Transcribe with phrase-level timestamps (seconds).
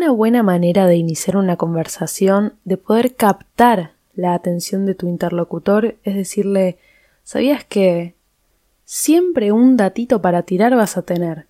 [0.00, 5.96] Una buena manera de iniciar una conversación, de poder captar la atención de tu interlocutor,
[6.04, 6.78] es decirle,
[7.22, 8.14] ¿sabías que
[8.86, 11.48] siempre un datito para tirar vas a tener?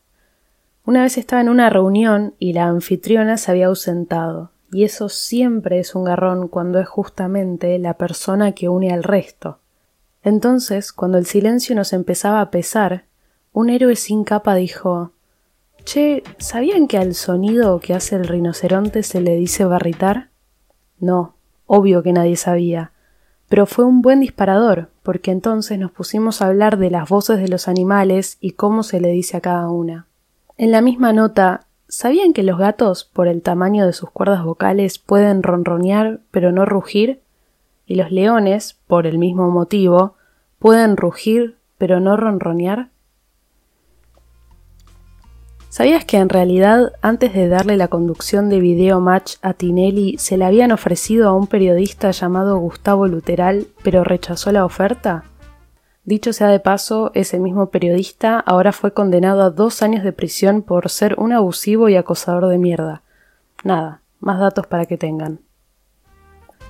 [0.85, 5.79] Una vez estaba en una reunión y la anfitriona se había ausentado, y eso siempre
[5.79, 9.61] es un garrón cuando es justamente la persona que une al resto.
[10.25, 13.05] Entonces, cuando el silencio nos empezaba a pesar,
[13.53, 15.13] un héroe sin capa dijo
[15.85, 20.29] Che, ¿sabían que al sonido que hace el rinoceronte se le dice barritar?
[20.99, 21.35] No,
[21.67, 22.93] obvio que nadie sabía,
[23.49, 27.49] pero fue un buen disparador, porque entonces nos pusimos a hablar de las voces de
[27.49, 30.07] los animales y cómo se le dice a cada una.
[30.57, 34.99] En la misma nota, ¿sabían que los gatos, por el tamaño de sus cuerdas vocales,
[34.99, 37.23] pueden ronronear pero no rugir?
[37.87, 40.15] Y los leones, por el mismo motivo,
[40.59, 42.91] pueden rugir pero no ronronear?
[45.71, 50.37] ¿Sabías que en realidad antes de darle la conducción de Video Match a Tinelli se
[50.37, 55.23] le habían ofrecido a un periodista llamado Gustavo Luteral, pero rechazó la oferta?
[56.05, 60.63] Dicho sea de paso, ese mismo periodista ahora fue condenado a dos años de prisión
[60.63, 63.03] por ser un abusivo y acosador de mierda.
[63.63, 65.39] Nada, más datos para que tengan.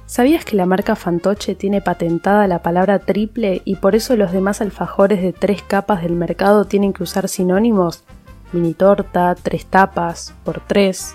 [0.05, 4.61] ¿Sabías que la marca Fantoche tiene patentada la palabra triple y por eso los demás
[4.61, 8.05] alfajores de tres capas del mercado tienen que usar sinónimos?
[8.53, 11.15] Mini torta, tres tapas, por tres.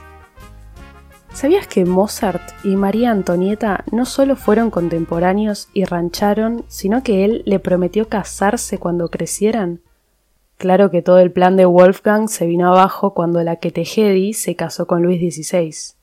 [1.33, 7.43] ¿Sabías que Mozart y María Antonieta no solo fueron contemporáneos y rancharon, sino que él
[7.45, 9.81] le prometió casarse cuando crecieran?
[10.57, 14.55] Claro que todo el plan de Wolfgang se vino abajo cuando la que Tejedi se
[14.55, 15.95] casó con Luis XVI.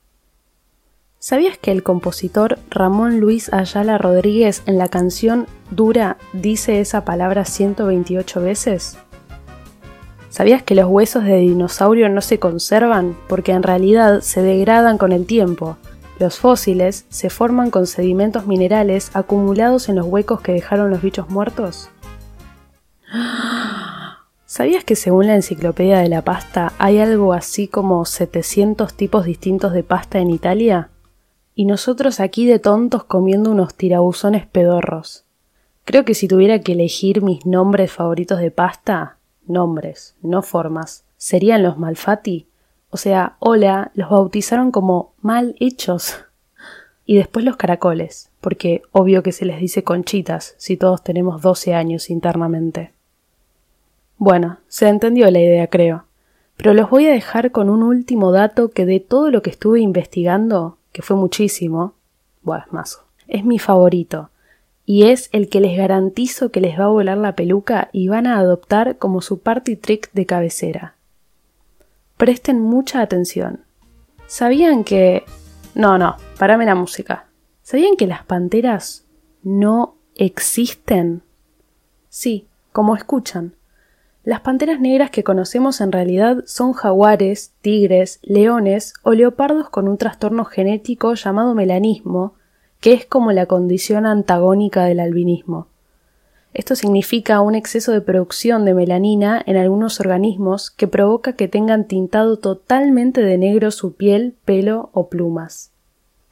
[1.19, 7.44] ¿Sabías que el compositor Ramón Luis Ayala Rodríguez en la canción Dura dice esa palabra
[7.44, 8.98] 128 veces?
[10.33, 15.12] ¿Sabías que los huesos de dinosaurio no se conservan porque en realidad se degradan con
[15.12, 15.77] el tiempo?
[16.19, 21.29] Los fósiles se forman con sedimentos minerales acumulados en los huecos que dejaron los bichos
[21.29, 21.90] muertos.
[24.46, 29.74] ¿Sabías que según la enciclopedia de la pasta hay algo así como 700 tipos distintos
[29.74, 30.89] de pasta en Italia?
[31.55, 35.27] Y nosotros aquí de tontos comiendo unos tirabuzones pedorros.
[35.85, 41.63] Creo que si tuviera que elegir mis nombres favoritos de pasta, nombres, no formas, serían
[41.63, 42.47] los Malfatti.
[42.91, 46.17] O sea, hola, los bautizaron como mal hechos.
[47.05, 51.75] Y después los caracoles, porque obvio que se les dice conchitas si todos tenemos 12
[51.75, 52.92] años internamente.
[54.19, 56.05] Bueno, se entendió la idea, creo.
[56.57, 59.80] Pero los voy a dejar con un último dato que de todo lo que estuve
[59.80, 61.95] investigando, que fue muchísimo,
[62.42, 64.30] bueno, es más, es mi favorito,
[64.84, 68.26] y es el que les garantizo que les va a volar la peluca y van
[68.26, 70.96] a adoptar como su party trick de cabecera.
[72.16, 73.60] Presten mucha atención.
[74.26, 75.24] ¿Sabían que...
[75.74, 77.26] No, no, parame la música.
[77.62, 79.04] ¿Sabían que las panteras
[79.42, 81.22] no existen?
[82.08, 83.54] Sí, como escuchan.
[84.24, 89.98] Las panteras negras que conocemos en realidad son jaguares, tigres, leones o leopardos con un
[89.98, 92.34] trastorno genético llamado melanismo,
[92.82, 95.68] que es como la condición antagónica del albinismo.
[96.52, 101.86] Esto significa un exceso de producción de melanina en algunos organismos que provoca que tengan
[101.86, 105.70] tintado totalmente de negro su piel, pelo o plumas.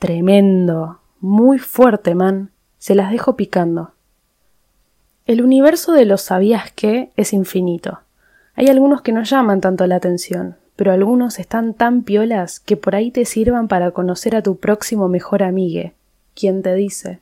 [0.01, 0.99] Tremendo.
[1.21, 2.51] Muy fuerte, man.
[2.79, 3.93] Se las dejo picando.
[5.27, 8.01] El universo de los sabías que es infinito.
[8.57, 12.97] Hay algunos que no llaman tanto la atención, pero algunos están tan piolas que por
[12.97, 15.95] ahí te sirvan para conocer a tu próximo mejor amigue,
[16.35, 17.21] ¿Quién te dice?